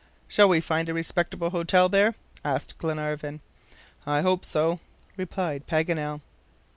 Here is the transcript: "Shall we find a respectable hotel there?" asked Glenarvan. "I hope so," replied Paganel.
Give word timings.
"Shall 0.27 0.49
we 0.49 0.61
find 0.61 0.89
a 0.89 0.95
respectable 0.95 1.51
hotel 1.51 1.87
there?" 1.87 2.15
asked 2.43 2.79
Glenarvan. 2.79 3.39
"I 4.03 4.21
hope 4.21 4.45
so," 4.45 4.79
replied 5.15 5.67
Paganel. 5.67 6.21